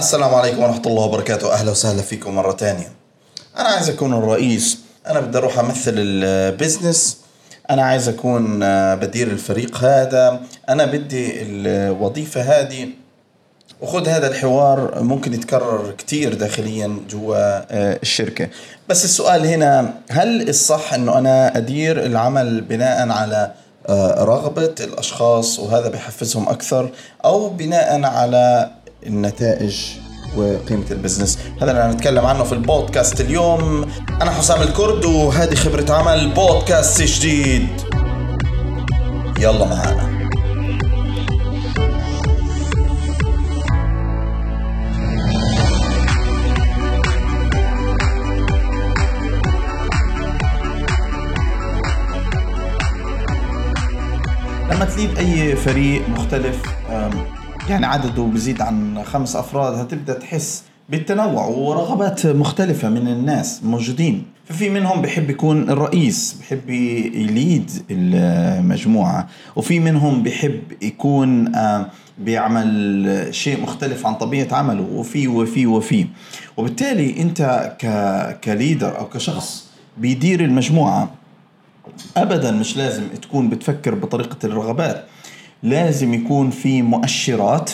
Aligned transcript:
السلام 0.00 0.34
عليكم 0.34 0.62
ورحمة 0.62 0.82
الله 0.86 1.02
وبركاته. 1.02 1.52
أهلا 1.52 1.70
وسهلا 1.70 2.02
فيكم 2.02 2.34
مرة 2.34 2.52
تانية. 2.52 2.92
أنا 3.58 3.68
عايز 3.68 3.88
أكون 3.88 4.14
الرئيس. 4.14 4.78
أنا 5.06 5.20
بدي 5.20 5.38
أروح 5.38 5.58
أمثل 5.58 5.94
البزنس. 5.96 7.18
أنا 7.70 7.82
عايز 7.82 8.08
أكون 8.08 8.62
آه، 8.62 8.94
بدير 8.94 9.26
الفريق 9.26 9.76
هذا. 9.76 10.40
أنا 10.68 10.84
بدي 10.84 11.42
الوظيفة 11.42 12.40
هذه. 12.40 12.88
وخذ 13.80 14.08
هذا 14.08 14.26
الحوار 14.26 15.02
ممكن 15.02 15.34
يتكرر 15.34 15.90
كتير 15.98 16.34
داخليا 16.34 17.00
جوا 17.10 17.36
آه، 17.36 17.98
الشركة. 18.02 18.48
بس 18.88 19.04
السؤال 19.04 19.46
هنا 19.46 19.94
هل 20.10 20.48
الصح 20.48 20.94
أنه 20.94 21.18
أنا 21.18 21.56
أدير 21.56 22.06
العمل 22.06 22.60
بناء 22.60 23.08
على 23.08 23.52
آه، 23.88 24.24
رغبة 24.24 24.74
الأشخاص 24.80 25.58
وهذا 25.58 25.88
بحفزهم 25.88 26.48
أكثر؟ 26.48 26.90
أو 27.24 27.48
بناء 27.48 28.04
على 28.04 28.70
النتائج 29.06 29.86
وقيمة 30.36 30.84
البزنس. 30.90 31.38
هذا 31.62 31.70
اللي 31.70 31.94
نتكلم 31.94 32.26
عنه 32.26 32.44
في 32.44 32.52
البودكاست 32.52 33.20
اليوم. 33.20 33.86
أنا 34.22 34.30
حسام 34.30 34.62
الكرد 34.62 35.04
وهذه 35.04 35.54
خبرة 35.54 35.92
عمل 35.92 36.32
بودكاست 36.34 37.02
جديد. 37.02 37.68
يلا 39.38 39.64
معانا. 39.64 40.20
لما 54.70 54.84
تليد 54.84 55.18
أي 55.18 55.56
فريق 55.56 56.08
مختلف 56.08 56.62
يعني 57.70 57.86
عدده 57.86 58.22
بزيد 58.22 58.62
عن 58.62 59.02
خمس 59.04 59.36
أفراد 59.36 59.74
هتبدأ 59.74 60.18
تحس 60.18 60.62
بالتنوع 60.88 61.46
ورغبات 61.46 62.26
مختلفة 62.26 62.88
من 62.88 63.08
الناس 63.08 63.64
موجودين. 63.64 64.24
ففي 64.44 64.70
منهم 64.70 65.02
بحب 65.02 65.30
يكون 65.30 65.70
الرئيس 65.70 66.36
بحب 66.40 66.70
يليد 66.70 67.70
المجموعة. 67.90 69.28
وفي 69.56 69.80
منهم 69.80 70.22
بحب 70.22 70.60
يكون 70.82 71.52
بيعمل 72.18 73.28
شيء 73.30 73.62
مختلف 73.62 74.06
عن 74.06 74.14
طبيعة 74.14 74.54
عمله. 74.54 74.82
وفي 74.82 75.28
وفي 75.28 75.66
وفي. 75.66 76.06
وبالتالي 76.56 77.22
أنت 77.22 77.72
كليدر 78.44 78.98
أو 78.98 79.08
كشخص 79.08 79.66
بيدير 79.98 80.44
المجموعة 80.44 81.10
ابدا 82.16 82.50
مش 82.50 82.76
لازم 82.76 83.02
تكون 83.22 83.48
بتفكر 83.48 83.94
بطريقة 83.94 84.36
الرغبات. 84.44 85.04
لازم 85.62 86.14
يكون 86.14 86.50
في 86.50 86.82
مؤشرات 86.82 87.70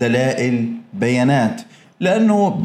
دلائل 0.00 0.68
بيانات. 0.94 1.60
لأنه 2.00 2.62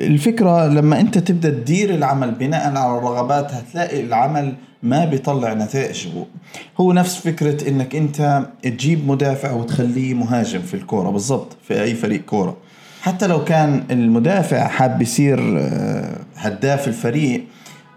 الفكرة 0.00 0.66
لما 0.66 1.00
أنت 1.00 1.18
تبدأ 1.18 1.50
تدير 1.50 1.94
العمل 1.94 2.30
بناء 2.30 2.76
على 2.76 2.98
الرغبات 2.98 3.54
هتلاقي 3.54 4.00
العمل 4.00 4.54
ما 4.82 5.04
بيطلع 5.04 5.54
نتائج 5.54 6.08
هو 6.80 6.92
نفس 6.92 7.16
فكرة 7.16 7.68
إنك 7.68 7.96
أنت 7.96 8.46
تجيب 8.62 9.08
مدافع 9.08 9.52
وتخليه 9.52 10.14
مهاجم 10.14 10.60
في 10.60 10.74
الكورة. 10.74 11.10
بالضبط 11.10 11.56
في 11.68 11.82
أي 11.82 11.94
فريق 11.94 12.24
كورة. 12.24 12.56
حتى 13.02 13.26
لو 13.26 13.44
كان 13.44 13.84
المدافع 13.90 14.68
حاب 14.68 15.02
يصير 15.02 15.58
آه، 15.58 16.16
هداف 16.36 16.88
الفريق 16.88 17.44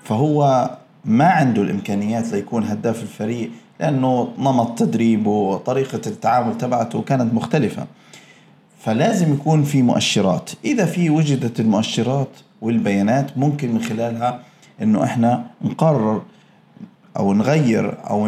فهو 0.03 0.69
ما 1.05 1.25
عنده 1.25 1.61
الإمكانيات 1.61 2.31
ليكون 2.31 2.63
هداف 2.63 3.01
الفريق. 3.03 3.51
لأنه 3.81 4.27
نمط 4.39 4.79
تدريبه 4.79 5.29
وطريقة 5.29 6.01
التعامل 6.07 6.57
تبعته 6.57 7.01
كانت 7.01 7.33
مختلفة. 7.33 7.85
فلازم 8.79 9.33
يكون 9.33 9.63
في 9.63 9.81
مؤشرات. 9.81 10.49
إذا 10.65 10.85
في 10.85 11.09
وجدت 11.09 11.59
المؤشرات 11.59 12.29
والبيانات 12.61 13.37
ممكن 13.37 13.73
من 13.73 13.81
خلالها 13.81 14.39
إنه 14.81 15.03
إحنا 15.03 15.45
نقرر 15.61 16.21
أو 17.17 17.33
نغير 17.33 17.97
أو 18.09 18.27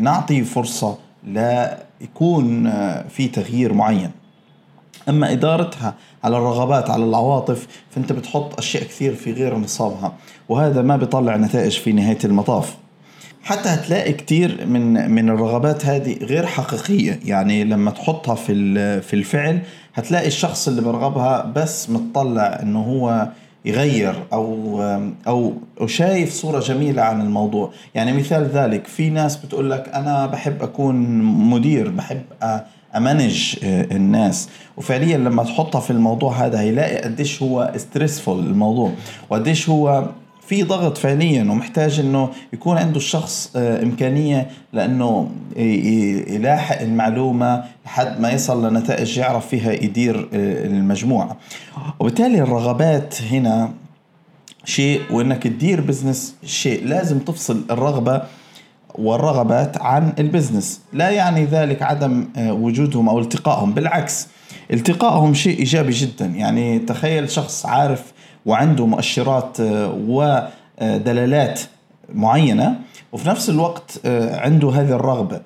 نعطي 0.00 0.44
فرصة 0.44 0.98
لا 1.26 1.78
يكون 2.00 2.70
في 3.08 3.28
تغيير 3.28 3.72
معين. 3.72 4.10
أما 5.08 5.32
إدارتها 5.32 5.94
على 6.24 6.36
الرغبات 6.36 6.90
على 6.90 7.04
العواطف 7.04 7.66
فأنت 7.90 8.12
بتحط 8.12 8.58
أشياء 8.58 8.84
كثير 8.84 9.14
في 9.14 9.32
غير 9.32 9.58
نصابها. 9.58 10.12
وهذا 10.48 10.82
ما 10.82 10.96
بيطلع 10.96 11.36
نتائج 11.36 11.78
في 11.78 11.92
نهاية 11.92 12.18
المطاف. 12.24 12.76
حتى 13.44 13.68
هتلاقي 13.68 14.12
كثير 14.12 14.66
من 14.66 15.10
من 15.10 15.28
الرغبات 15.30 15.86
هذه 15.86 16.16
غير 16.22 16.46
حقيقية. 16.46 17.20
يعني 17.24 17.64
لما 17.64 17.90
تحطها 17.90 18.34
في 18.34 19.00
في 19.00 19.14
الفعل 19.14 19.60
هتلاقي 19.94 20.26
الشخص 20.26 20.68
اللي 20.68 20.82
برغبها 20.82 21.52
بس 21.56 21.90
متطلع 21.90 22.58
إنه 22.62 22.80
هو 22.80 23.28
يغير 23.64 24.14
أو 24.32 24.80
أو 25.26 25.86
شايف 25.86 26.32
صورة 26.32 26.60
جميلة 26.60 27.02
عن 27.02 27.20
الموضوع. 27.20 27.70
يعني 27.94 28.12
مثال 28.12 28.44
ذلك 28.54 28.86
في 28.86 29.10
ناس 29.10 29.36
بتقول 29.36 29.70
لك 29.70 29.90
أنا 29.94 30.26
بحب 30.26 30.62
أكون 30.62 30.94
مدير 31.22 31.90
بحب 31.90 32.22
أمانج 32.96 33.56
الناس. 33.64 34.48
وفعليا 34.76 35.18
لما 35.18 35.42
تحطها 35.42 35.80
في 35.80 35.90
الموضوع 35.90 36.32
هذا 36.32 36.60
هيلاقي 36.60 36.98
قديش 36.98 37.42
هو 37.42 37.72
ستريسفول 37.76 38.38
الموضوع. 38.38 38.90
وقديش 39.30 39.68
هو 39.68 40.08
في 40.46 40.62
ضغط 40.62 40.98
فعليا 40.98 41.42
ومحتاج 41.42 42.00
إنه 42.00 42.30
يكون 42.52 42.78
عنده 42.78 42.96
الشخص 42.96 43.50
آه، 43.56 43.82
إمكانية 43.82 44.50
لأنه 44.72 45.30
يلاحق 45.56 46.80
المعلومة 46.80 47.64
لحد 47.86 48.20
ما 48.20 48.30
يصل 48.30 48.68
لنتائج 48.68 49.18
يعرف 49.18 49.46
فيها 49.46 49.72
يدير 49.72 50.28
آه، 50.34 50.66
المجموعة. 50.66 51.36
وبالتالي 52.00 52.40
الرغبات 52.40 53.22
هنا 53.22 53.72
شيء 54.64 55.00
وإنك 55.10 55.42
تدير 55.42 55.80
business 55.80 56.34
شيء 56.44 56.86
لازم 56.86 57.18
تفصل 57.18 57.64
الرغبة 57.70 58.22
والرغبات 58.94 59.82
عن 59.82 60.12
ال 60.18 60.25
business 60.25 60.80
لا 60.92 61.10
يعني 61.10 61.44
ذلك 61.44 61.82
عدم 61.82 62.28
آه، 62.36 62.52
وجودهم 62.52 63.08
أو 63.08 63.18
التقائهم 63.18 63.74
بالعكس 63.74 64.26
التقائهم 64.72 65.34
شيء 65.34 65.58
إيجابي 65.58 65.92
جدا. 65.92 66.26
يعني 66.26 66.78
تخيل 66.78 67.30
شخص 67.30 67.66
عارف 67.66 68.13
وعنده 68.46 68.86
مؤشرات 68.86 69.60
آه، 69.60 69.94
ودلالات 70.08 71.60
معينة 72.14 72.76
وفي 73.12 73.28
نفس 73.28 73.50
الوقت 73.50 74.00
آه، 74.04 74.40
عنده 74.40 74.70
هذه 74.70 74.92
الرغبة. 74.92 75.40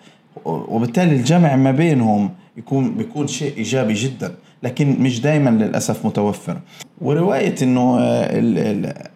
وبالتالي 0.44 1.16
الجمع 1.16 1.56
ما 1.56 1.70
بينهم 1.70 2.30
يكون 2.56 2.94
بيكون 2.94 3.26
شيء 3.26 3.56
إيجابي 3.56 3.94
جدا 3.94 4.34
لكن 4.62 4.96
مش 5.00 5.20
دائما 5.20 5.50
للأسف 5.50 6.06
متوفر. 6.06 6.58
ورواية 7.00 7.54
إنه 7.62 7.98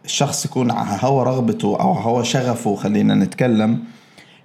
الشخص 0.05 0.45
يكون 0.45 0.71
هو 1.01 1.23
رغبته 1.23 1.81
أو 1.81 1.93
هو 1.93 2.23
شغفه 2.23 2.77
خلينا 2.77 3.15
نتكلم 3.15 3.79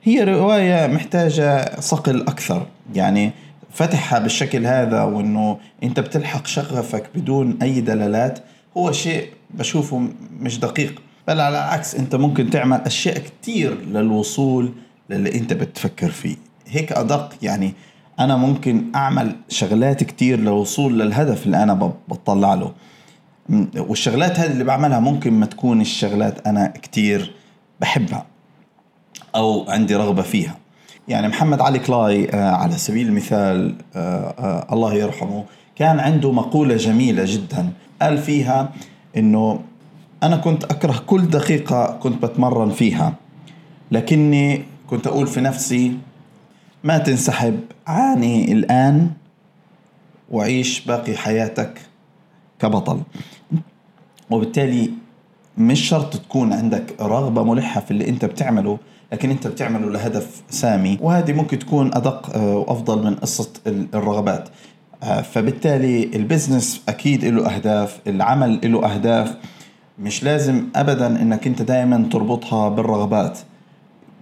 هي 0.03 0.23
رواية 0.23 0.87
محتاجة 0.87 1.79
صقل 1.79 2.21
أكثر. 2.21 2.65
يعني 2.95 3.31
فتحها 3.71 4.19
بالشكل 4.19 4.65
هذا 4.65 5.03
وإنه 5.03 5.57
أنت 5.83 5.99
بتلحق 5.99 6.47
شغفك 6.47 7.03
بدون 7.15 7.57
أي 7.61 7.81
دلالات 7.81 8.39
هو 8.77 8.91
شيء 8.91 9.29
بشوفه 9.49 10.07
مش 10.39 10.59
دقيق. 10.59 11.01
بل 11.27 11.39
على 11.39 11.57
العكس 11.57 11.95
أنت 11.95 12.15
ممكن 12.15 12.49
تعمل 12.49 12.81
أشياء 12.81 13.17
كتير 13.17 13.81
للوصول 13.81 14.73
للي 15.09 15.35
أنت 15.35 15.53
بتفكر 15.53 16.11
فيه. 16.11 16.35
هيك 16.67 16.91
أدق 16.91 17.33
يعني 17.41 17.73
أنا 18.19 18.35
ممكن 18.35 18.83
أعمل 18.95 19.35
شغلات 19.49 20.03
كتير 20.03 20.39
للوصول 20.39 20.99
للهدف 20.99 21.45
اللي 21.45 21.63
أنا 21.63 21.93
بطلع 22.07 22.53
له. 22.53 22.71
والشغلات 23.77 24.39
هذه 24.39 24.51
اللي 24.51 24.63
بعملها 24.63 24.99
ممكن 24.99 25.33
ما 25.33 25.45
تكون 25.45 25.81
الشغلات 25.81 26.47
أنا 26.47 26.67
كتير 26.67 27.35
بحبها 27.81 28.25
أو 29.35 29.69
عندي 29.69 29.95
رغبة 29.95 30.21
فيها. 30.21 30.57
يعني 31.07 31.27
محمد 31.27 31.61
علي 31.61 31.79
كلاي 31.79 32.29
آه، 32.29 32.51
على 32.51 32.77
سبيل 32.77 33.07
المثال 33.07 33.75
آه، 33.95 33.99
آه، 34.39 34.73
الله 34.73 34.93
يرحمه 34.93 35.43
كان 35.75 35.99
عنده 35.99 36.31
مقولة 36.31 36.75
جميلة 36.75 37.23
جدا. 37.25 37.69
قال 38.01 38.17
فيها 38.17 38.73
إنه 39.17 39.59
أنا 40.23 40.37
كنت 40.37 40.63
أكره 40.63 41.03
كل 41.07 41.27
دقيقة 41.29 41.97
كنت 42.03 42.25
بتمرن 42.25 42.69
فيها 42.69 43.13
لكني 43.91 44.63
كنت 44.89 45.07
أقول 45.07 45.27
في 45.27 45.41
نفسي 45.41 45.97
ما 46.83 46.97
تنسحب 46.97 47.59
عاني 47.87 48.51
الآن 48.51 49.11
وعيش 50.31 50.85
باقي 50.85 51.15
حياتك 51.17 51.81
كبطل. 52.59 53.01
وبالتالي 54.29 54.91
مش 55.57 55.79
شرط 55.89 56.17
تكون 56.17 56.53
عندك 56.53 57.01
رغبة 57.01 57.43
ملحة 57.43 57.81
في 57.81 57.91
اللي 57.91 58.09
أنت 58.09 58.25
بتعمله 58.25 58.77
لكن 59.13 59.29
أنت 59.29 59.47
بتعمله 59.47 59.89
لهدف 59.89 60.41
سامي 60.49 60.97
وهذه 61.01 61.33
ممكن 61.33 61.59
تكون 61.59 61.93
أدق 61.95 62.35
آه، 62.35 62.57
وأفضل 62.57 63.03
من 63.05 63.15
قصة 63.15 63.49
الرغبات. 63.67 64.49
فبالتالي 65.01 66.03
البزنس 66.03 66.81
أكيد 66.89 67.25
له 67.25 67.55
أهداف 67.55 67.99
العمل 68.07 68.71
له 68.71 68.93
أهداف. 68.93 69.35
مش 69.99 70.23
لازم 70.23 70.63
ابدا 70.75 71.07
إنك 71.07 71.47
أنت 71.47 71.61
دائما 71.61 72.09
تربطها 72.11 72.69
بالرغبات. 72.69 73.39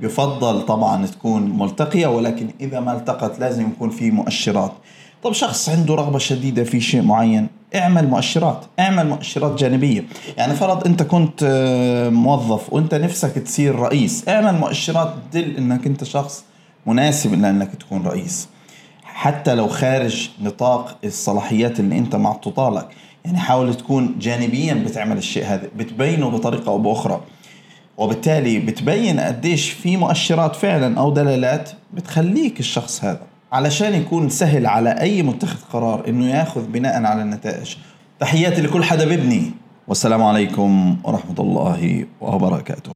يفضل 0.01 0.61
طبعا 0.65 1.05
تكون 1.05 1.57
ملتقية 1.57 2.07
ولكن 2.07 2.47
إذا 2.61 2.79
ما 2.79 2.93
التقت 2.93 3.39
لازم 3.39 3.67
يكون 3.67 3.89
في 3.89 4.11
مؤشرات. 4.11 4.71
طب 5.23 5.31
شخص 5.33 5.69
عنده 5.69 5.95
رغبة 5.95 6.17
شديدة 6.17 6.63
في 6.63 6.81
شيء 6.81 7.01
معين 7.01 7.47
اعمل 7.75 8.07
مؤشرات 8.07 8.65
اعمل 8.79 9.07
مؤشرات 9.07 9.59
جانبية. 9.59 10.03
يعني 10.37 10.53
فرض 10.53 10.87
أنت 10.87 11.03
كنت 11.03 11.39
آه، 11.43 12.09
موظف 12.09 12.73
وأنت 12.73 12.95
نفسك 12.95 13.31
تصير 13.31 13.75
رئيس 13.75 14.29
اعمل 14.29 14.59
مؤشرات 14.59 15.13
تدل 15.31 15.57
إنك 15.57 15.87
أنت 15.87 16.03
شخص 16.03 16.43
مناسب 16.85 17.33
لأنك 17.41 17.75
تكون 17.75 18.03
رئيس. 18.07 18.47
حتى 19.15 19.55
لو 19.55 19.67
خارج 19.67 20.29
نطاق 20.41 20.97
الصلاحيات 21.03 21.79
اللي 21.79 21.97
انت 21.97 22.15
معطوطه 22.15 22.69
لك 22.69 22.87
يعني 23.25 23.37
حاول 23.37 23.73
تكون 23.73 24.15
جانبيا 24.19 24.73
بتعمل 24.73 25.17
الشيء 25.17 25.45
هذا 25.45 25.67
بتبينه 25.75 26.29
بطريقة 26.29 26.69
أو 26.69 26.77
بأخرى. 26.77 27.21
وبالتالي 27.97 28.59
بتبين 28.59 29.19
قديش 29.19 29.69
في 29.69 29.97
مؤشرات 29.97 30.55
فعلا 30.55 30.99
أو 30.99 31.13
دلالات 31.13 31.69
بتخليك 31.93 32.59
الشخص 32.59 33.03
هذا. 33.03 33.21
علشان 33.51 33.93
يكون 33.93 34.29
سهل 34.29 34.65
على 34.65 34.89
أي 34.89 35.23
متخذ 35.23 35.59
قرار 35.73 36.07
إنه 36.07 36.29
ياخذ 36.29 36.67
بناء 36.67 37.03
على 37.03 37.21
النتائج. 37.21 37.75
تحياتي 38.19 38.61
لكل 38.61 38.83
حدا 38.83 39.05
ببني 39.05 39.51
والسلام 39.87 40.23
عليكم 40.23 40.97
ورحمة 41.03 41.39
الله 41.39 42.05
وبركاته. 42.21 42.94